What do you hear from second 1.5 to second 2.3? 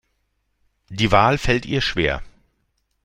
ihr schwer.